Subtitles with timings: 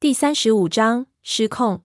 [0.00, 1.82] 第三十五章失控。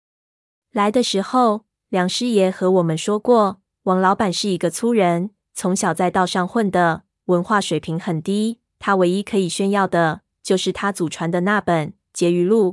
[0.72, 8.60] 来的时候，梁师爷和我们说过，王老板是一个粗人，从小在道上混的，文化水平很低。
[8.78, 12.72] 他唯一可以炫耀的，就是他祖传的那本《结余录》。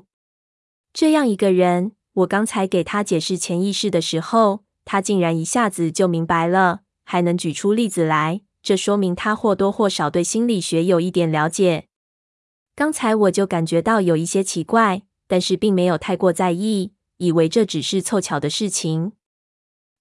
[0.93, 11.90] 这样一个人，我刚才给他解释潜意识的时候，他竟然一下子就明白了，还能举出例子来，这说明他或多或少对心理学有一点了解。
[12.74, 15.02] 刚才我就感觉到有一些奇怪。
[15.28, 19.13] 但是并没有太过在意，以为这只是凑巧的事情。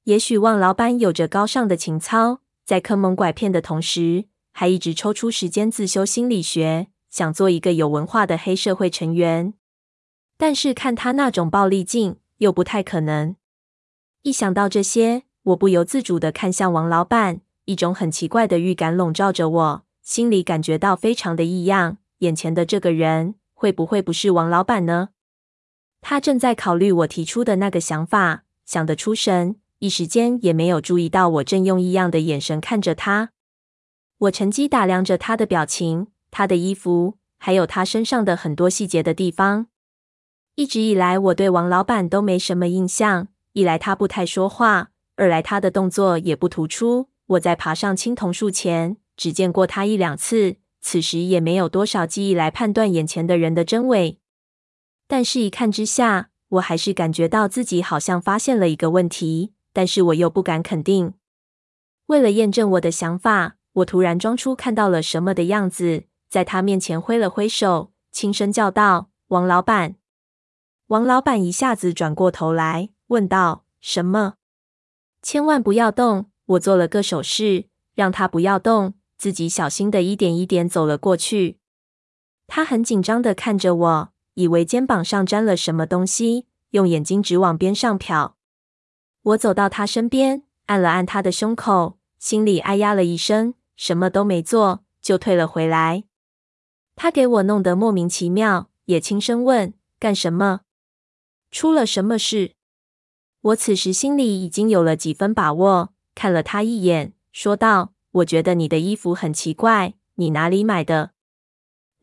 [0.05, 9.55] 也许王老板有着高尚的情操，在坑蒙拐骗的同时，还一直抽出时间自修心理学，想做一个有文化的黑社会成员。
[10.37, 13.37] 但是看他那种暴力劲，又不太可能。
[14.23, 21.99] 一想到这些，我不由自主地看向王老板，一种很奇怪的预感笼罩着我，心里感觉到非常的异样。
[22.19, 25.11] 眼前的这个人，会不会不是王老板呢？
[26.07, 33.31] 他正在考虑我提出的那个想法，想得出神，一时间也没有注意到我正用异样的眼神看着他。
[34.19, 39.69] 我趁机打量着他的表情、他的衣服，还有他身上的很多细节的地方。
[40.57, 47.09] 一直以来，我对王老板都没什么印象，一来他不太说话，二来他的动作也不突出。
[47.29, 54.19] 我在爬上青铜树前只见过他一两次，此时也没有多少记忆来判断眼前的人的真伪。
[55.15, 61.15] 但是，一看之下，我还是感觉到自己好像发现了一个问题，但是我又不敢肯定。
[62.07, 69.95] 为了验证我的想法，我突然装出看到了什么的样子，在他面前挥了挥手，轻声叫道：“王老板。”
[70.91, 74.35] 王老板一下子转过头来，问道：“什么？
[75.23, 81.61] 千万不要动！”我做了个手势，让他不要动，自己小心的一点一点走了过去。
[82.49, 84.14] 他很紧张的看着我。
[84.35, 88.33] 以为肩膀上沾了什么东西，用眼睛直往边上瞟。
[89.23, 96.05] 我走到他身边，按了按他的胸口，心里哎呀了一声，什么都没做，就退了回来。
[96.97, 100.61] 他给我弄得莫名其妙，也轻声问：“干什么？
[101.51, 102.53] 出了什么事？”
[103.41, 111.13] 我此时心里已经有了几分把握，看了他一眼，说道：“我觉得你的衣服很奇怪，你哪里买的？”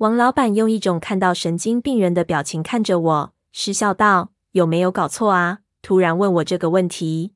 [0.02, 7.36] 王老板用一种看到神经病人的表情看着我，失笑道：“有没有搞错啊？”突然问我这个问题。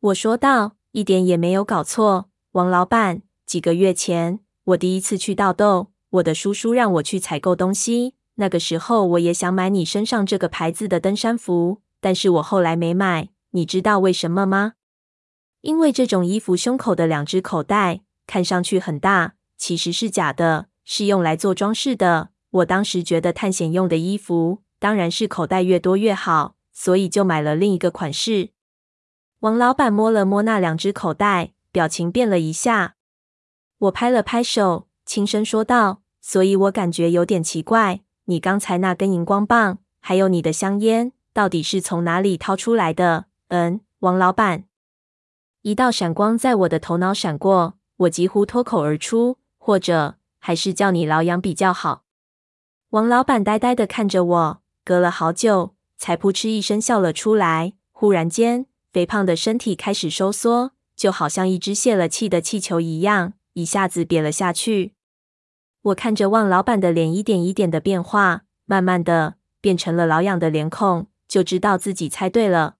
[0.00, 3.22] 我说道：“一点也没有搞错，王老板。
[3.46, 8.16] 几个月前，我第一次去道豆，我的叔叔让我去采购东西。
[8.34, 13.28] 那个时候，我也想买你身上这个牌子的登山服，但是我后来没买。
[13.52, 14.72] 你知道为什么吗？
[15.60, 22.30] 因为这种衣服胸口的两只口袋看上去很大，其实是假的。”是用来做装饰的。
[22.50, 28.52] 我当时觉得探险用的衣服，当然是口袋越多越好，所以就买了另一个款式。
[29.40, 32.94] 王老板摸了摸那两只口袋，表情变了一下。
[33.80, 44.64] 我拍了拍手，轻声说道：“所以我感觉有点奇怪，你刚才那根荧光棒，还有你的香烟，到底是从哪里掏出来的？”嗯，王老板。
[45.60, 50.14] 一道闪光在我的头脑闪过，我几乎脱口而出，或者。
[50.38, 52.04] 还是叫你老杨比较好。
[52.90, 57.74] 王老板呆呆的看着我，隔了好久，才扑哧一声笑了出来。
[57.92, 64.94] 忽然间，肥胖的身体开始收缩，就好像一只泄了气的气球一样，一下子瘪了下去。
[65.82, 72.76] 我看着王老板的脸一点一点的变化，慢慢的变成了老痒的脸孔，就知道自己猜对了。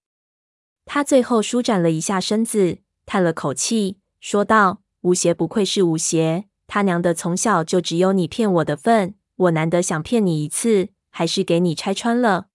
[0.87, 12.49] 他最后舒展了一下身子，叹了口气，说道：“吴邪不愧是吴邪。”他娘的，从小就只有你骗我的份，我难得想骗你一次，还是给你拆穿了。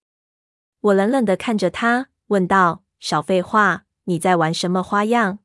[0.80, 5.40] 我冷冷的看着他，问道：“少废话，你在玩什么花样？”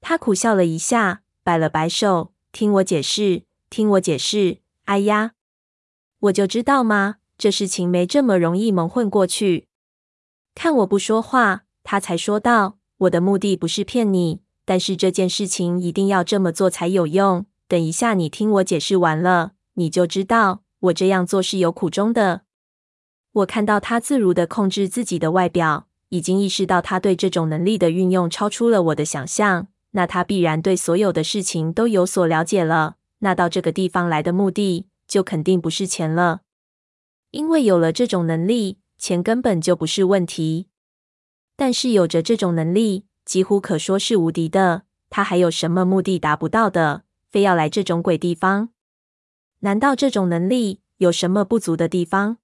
[0.00, 5.32] 他苦笑了一下，摆了摆手：“听我解释，听我解释。”哎呀，
[6.20, 9.66] 我就知道嘛，这事情没这么容易蒙混过去。
[10.54, 22.42] 看我不说话，他才说道：“我的目的不是骗你，但是这件事情一定要这么做才有用。”等一下，你听我解释完了，你就知道我这样做是有苦衷的。
[23.32, 29.68] 我看到他自如地控制自己的外表，已经意识到他对这种能力的运用超出了我的想象。
[29.92, 32.96] 那他必然对所有的事情都有所了解了。
[33.20, 36.42] 那到这个地方来的目的，就肯定不是钱了，
[37.30, 40.66] 因为有了这种能力，钱根本就不是问题。
[41.56, 44.82] 但是有着这种能力，几乎可说是无敌的。
[45.08, 47.04] 他还有什么目的达不到的？
[47.32, 48.68] 非要来这种鬼地方？
[49.60, 52.36] 难道这种能力有什么不足的地方？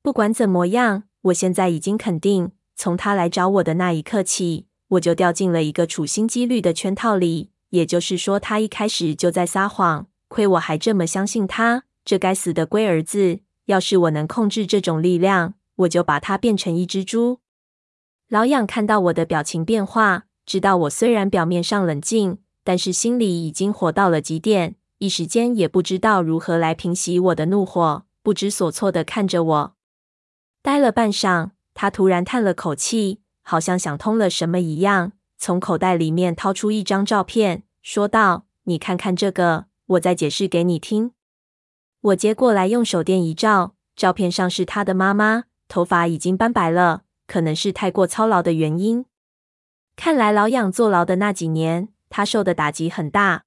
[0.00, 7.50] 不管怎么样，我现在已经肯定，从他来找我的那一刻起，我就掉进了一个处心积虑的圈套里。
[7.68, 10.06] 也就是说，他一开始就在撒谎。
[10.28, 13.40] 亏我还这么相信他，这该死的龟儿子！
[13.66, 17.40] 要是我能控制这种力量，我就把他变成一只猪。
[18.28, 22.38] 老痒看到我的表情变化，知道我虽然表面上冷静，
[22.68, 29.74] 但是心里已经火到了极点，一时间也不知道如何来平息我的怒火，不知所措的看着我。
[30.60, 41.12] 待了半晌，他突然叹了口气，好像想通了什么一样，从口袋里面掏出一张照片，说道：“你看看这个，我再解释给你听。”
[42.02, 49.06] 我接过来，用手电一照，照片上是他的妈妈，头发已经斑白了，可能是太过操劳的原因。
[49.96, 53.44] 看来老养坐牢的那几年，他受的打击很大。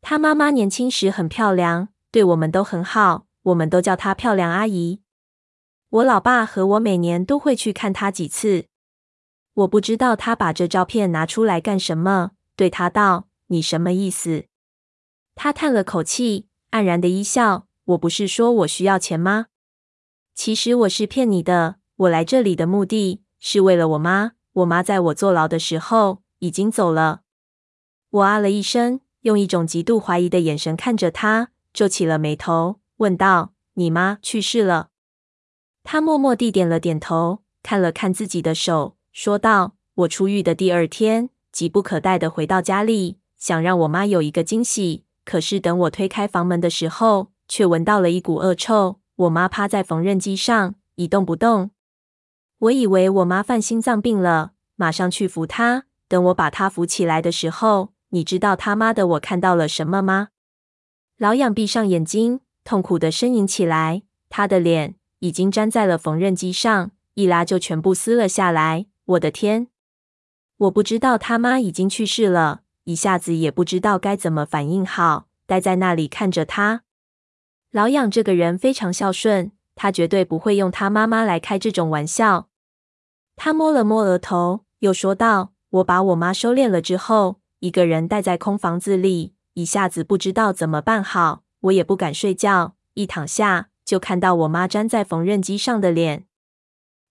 [0.00, 5.02] 他妈妈年轻时很漂亮，对我们都很好，我们都叫她漂亮阿姨。
[5.90, 8.66] 我老爸和我每年都会去看她几次。
[9.54, 14.44] 我不知道他把这照片拿出来干什么，对他道：“你什么意思？”
[15.34, 16.46] 他叹了口气。
[16.70, 19.46] 黯然的一笑，我不是说我需要钱吗？
[20.36, 21.76] 其实我是骗你的。
[21.96, 24.32] 我来这里的目的是为了我妈。
[24.52, 27.22] 我妈在我坐牢的时候已经走了。
[28.10, 34.88] 我啊了一声，用一种极度怀疑的眼神看着他，皱起了眉头，问道：“你妈去世了？”
[35.84, 48.98] 他默默地点了点头，看了看自己的手，说道：“我出狱的第二天，急不可待地回到家里，想让我妈有一个惊喜。”可是等我推开房门的时候，却闻到了一股恶臭。
[49.14, 51.70] 我妈趴在缝纫机上一动不动。
[52.58, 55.84] 我以为我妈犯心脏病了，马上去扶她。
[56.08, 60.28] 等我把她扶起来的时候，你知道他妈的我看到了什么吗？
[61.16, 64.02] 老痒闭上眼睛，痛苦的呻吟起来。
[64.28, 68.86] 他的脸已经粘在了缝纫机上，一拉就全部撕了下来。
[69.04, 69.68] 我的天！
[70.56, 72.62] 我不知道他妈已经去世了。
[72.84, 76.82] 一下子也不知道该怎么反应好，待在那里看着他。
[77.70, 82.48] 老痒这个人非常孝顺，他绝对不会用他妈妈来开这种玩笑。
[83.36, 96.24] 他摸了摸额头，又说道：“我把我妈收敛了之后，一个人待在空房子里，一下子不知道怎么办好，我也不敢睡觉，一躺下就看到我妈粘在缝纫机上的脸。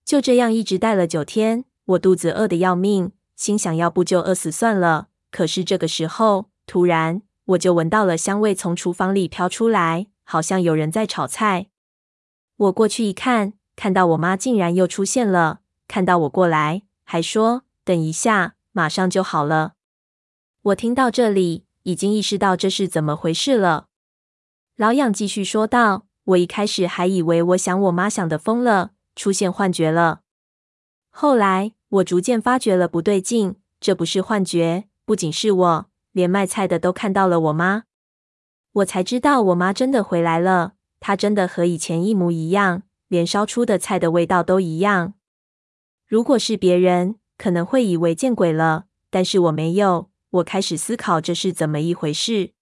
[0.04, 11.68] 就这样一直待了九天，我肚子饿得要命，心想要不就饿死算了。”可是这个时候，突然我就闻到了香味从厨房里飘出来，好像有人在炒菜。
[12.56, 19.74] 我过去一看，看到我妈竟然又出现了，看到我过来，还说等一下，马上就好了。
[20.62, 23.86] 我听到这里，已经意识到这是怎么回事了。
[24.76, 30.20] 老痒继续说道：“我一开始还以为我想我妈想的疯了，出现幻觉了。
[31.08, 37.84] 后来我逐渐发觉了不对劲，这不是幻觉。”不仅是我，连卖菜的都看到了我妈。
[38.72, 40.74] 我才知道我妈真的回来了。
[41.00, 45.14] 她真的和以前一模一样，连烧出的菜的味道都一样。
[46.06, 50.09] 如果是别人，可能会以为见鬼了，但是我没有。
[50.30, 52.52] 我开始思考这是怎么一回事。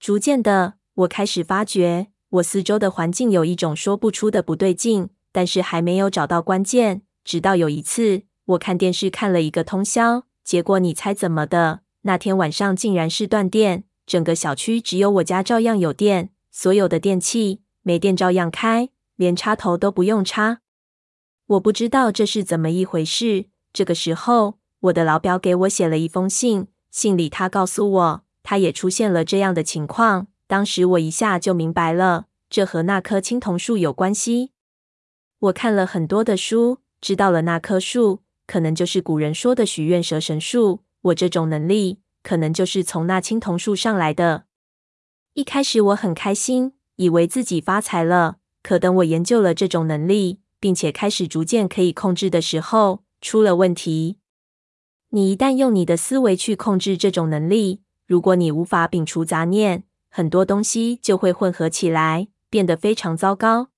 [0.00, 7.02] 逐渐的，我开始发觉我四周的环境有一种说不出的不对劲，但是还没有找到关键。
[7.24, 10.24] 直到有一次，我看电视看了一个通宵。
[10.42, 11.80] 结果你猜怎么的？
[12.02, 20.60] 那天晚上竟然是断电，整个小区只有我家照样有电，所有的电器没电照样开，连插头都不用插。
[21.46, 23.50] 我不知道这是怎么一回事。
[23.74, 30.28] 这个时候，我的老表给我写了一封信，信里他告诉我，他也出现了这样的情况。
[30.46, 34.52] 当时我一下就明白了，这和那棵青铜树有关系。
[35.38, 38.22] 我看了很多的书，知道了那棵树。
[38.46, 44.44] 可能就是古人说的许愿蛇神树，我这种能力可能就是从那青铜树上来的。
[45.34, 48.38] 一开始我很开心，以为自己发财了。
[48.62, 54.17] 可等我研究了这种能力，并且开始逐渐可以控制的时候，出了问题。
[55.10, 63.68] 你一旦用你的思维去控制这种能力，如果你无法摒除杂念，很多东西就会混合起来，变得非常糟糕。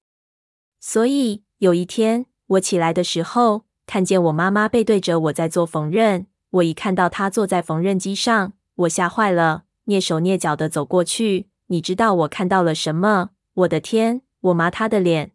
[0.81, 11.47] 所以有一天我起来的时候，看见我妈妈背对着我在做缝纫，我一看到她坐在缝纫机上，我吓坏了，蹑手蹑脚的走过去。
[11.69, 13.31] 你知道我看到了什么？
[13.55, 15.31] 我的天，我妈她的脸！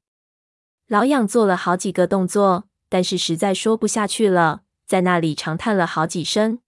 [0.89, 6.59] 老痒做了好几个动作，但是实在说不下去了，在那里长叹了好几声。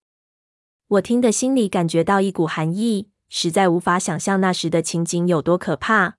[0.88, 6.18] 我听得心里感觉到一股寒意，实在无法想象那时的情景有多可怕。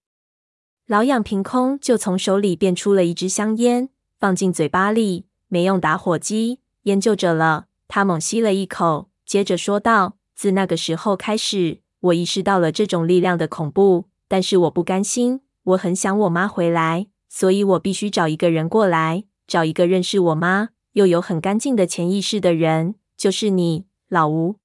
[0.86, 3.88] 老痒凭空就从手里变出了一支香烟，
[4.18, 7.66] 放进嘴巴里，没用打火机，烟就着了。
[7.88, 24.56] 他猛吸了一口，接着说道：“自那个时候开始，我意识到了这种力量的恐怖，但是我不甘心，我很想我妈回来，所以我必须找一个人过来，找一个认识我妈又有很干净的潜意识的人，就是你，老吴。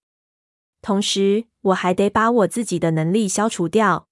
[0.82, 4.08] 同时，我还得把我自己的能力消除掉。”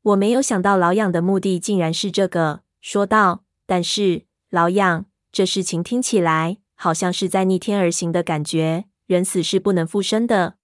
[0.00, 8.86] 我没有想到老痒的目的竟然是这个，说道：“但是老痒，这事情听起来好像是在逆天而行的感觉。
[9.06, 10.54] 人死是不能复生的。”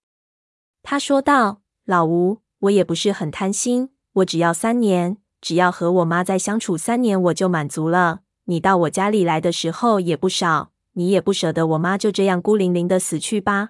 [0.81, 8.21] 他说道：“老吴，我也不是很贪心，我只要三年，只要和我妈再相处三年，我就满足了。
[8.45, 13.69] 你到我家里来的时候也不少，你也不舍得我妈就这样孤零零的死去吧？”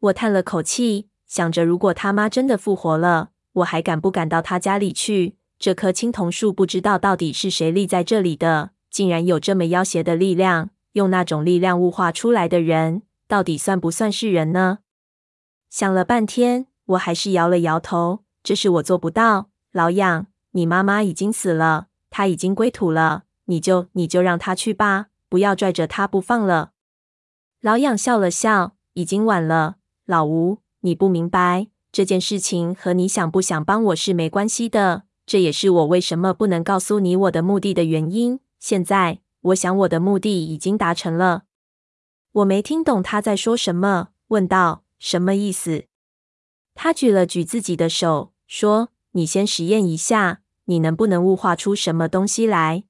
[0.00, 3.30] 我叹了口气，想着如果他妈真的复活了。
[3.54, 5.36] 我还敢不敢到他家里去？
[5.58, 10.70] 这棵青铜树不知道到底是谁立在这里的，竟然有这么妖邪的力量。
[10.92, 14.78] 用那种力量物化出来的人，到底算不算是人呢？
[15.68, 18.24] 想了半天，我还是摇了摇头。
[18.42, 19.50] 这是我做不到。
[19.72, 26.72] 老痒，你妈妈已经死了，她已经归土了，你就你就让她去吧，不要拽着他不放了。
[27.62, 29.76] 老痒笑了笑，已经晚了。
[30.04, 31.68] 老吴，你不明白。
[31.92, 38.40] 这件事情和你想不想帮我是没关系的，这也是我为什么不能告诉你我的目的的原因。
[38.58, 41.44] 现在，我想我的目的已经达成了。
[42.32, 45.84] 我没听懂他在说什么，问道：“什么意思？”
[46.74, 52.84] 他举了举自己的手，说：“你先实验一下，你能不能物化出什么东西来？”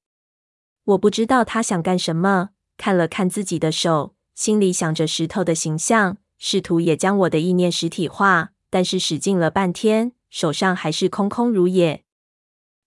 [0.85, 8.53] 我不知道他想干什么，看了看自己的手，心里想着石头的形象，试图也将我的意念实体化。
[8.73, 12.05] 但是使劲了半天，手上还是空空如也。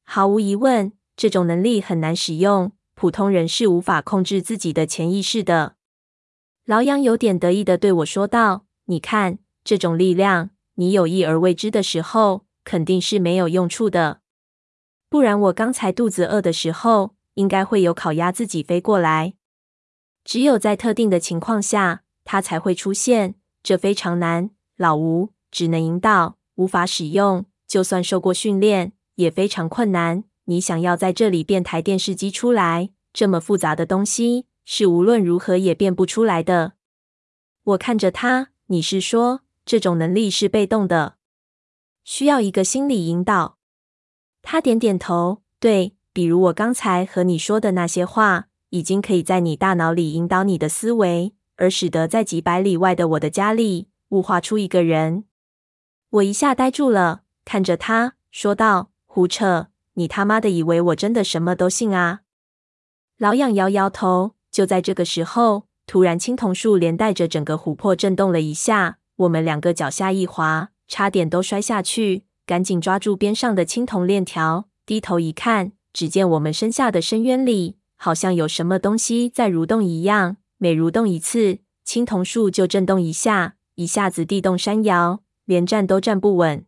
[0.04, 5.76] 毫无疑问，这种能力很难使用，普通人是无法控制自己的潜意识的。
[6.66, 14.22] 老杨有点得意的对我说道：“你看，这种力量，你有意而为之的时候，肯定是没有用处的。
[15.10, 19.34] 不然，我刚才肚子饿的时候，应该会有烤鸭自己飞过来。
[20.24, 23.36] 只有在特定的情况下，它才会出现。
[23.62, 27.46] 这非常难，老吴。”只能引导，无法使用。
[27.68, 30.24] 就算受过训练，也非常困难。
[30.46, 36.74] 你想要在这里变台电视机出来，这么复杂的东西，是无论如何也变不出来的。
[37.64, 41.18] 我看着他，你是说这种能力是被动的，
[42.04, 43.60] 需要一个心理引导？
[44.42, 55.26] 他点点头，对，比如我刚才和你说的那些话，已经可以在你大脑里引导你的思维，而使得在几百里外的我的家里物化出一个人。
[56.12, 59.70] 我一下呆住了，看着他说道：“胡扯！
[59.96, 62.22] 你他妈的以为我真的什么都信啊？”
[63.18, 64.36] 老痒摇摇头。
[64.52, 85.22] 就在这个时候，突然青铜树连带着整个琥珀震动了一下，我们两个脚下一滑，差点都摔下去，赶紧抓住边上的青铜链条，低头一看，只见我们身下的深渊里好像有什么东西在蠕动一样，每蠕动一次，青铜树就震动一下，一下子地动山摇。
[85.46, 86.66] 连站都站不稳，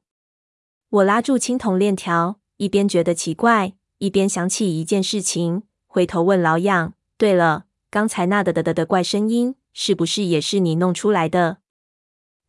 [0.90, 11.60] 我拉住青铜链条，一边觉得奇怪，一边想起一件事情，回头问老痒：“对了，刚才那的的的的怪声音，是不是也是你弄出来的？”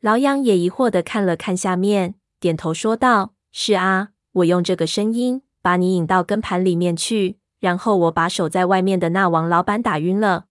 [0.03, 10.47] 老痒也疑惑的看了看下面，点头说道：“是啊，我用这个声音把你引到跟盘里面去，然后我把守在外面的那王老板打晕了。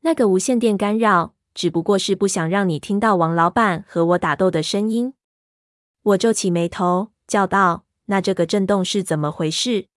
[0.00, 5.12] 那个无线电干扰。”只不过是不想让你听到王老板和我打斗的声音。
[6.02, 9.88] 我皱起眉头，叫道：“那这个震动是怎么回事？”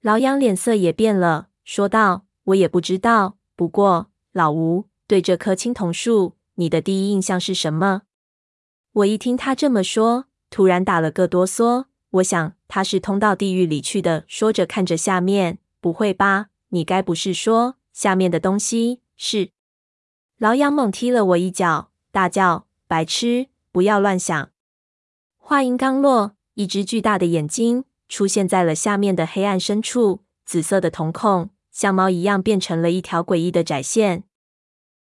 [0.00, 3.38] 老杨脸色也变了，说道：“我也不知道。
[3.56, 8.02] 不过，老吴，对这棵青铜树，你的第一印象是什么？”
[9.02, 11.86] 我一听他这么说，突然打了个哆嗦。
[12.10, 14.24] 我想他是通到地狱里去的。
[14.26, 16.46] 说着，看着下面，不会吧？
[16.70, 19.50] 你该不是说下面的东西是？
[20.38, 24.50] 老杨猛踢了我一脚，大叫：“白痴，不要乱想！”
[25.36, 34.24] 话音刚落，一只巨大的眼睛出现在了下面的黑暗深处，紫色的瞳孔像猫一样变成了一条诡异的窄线，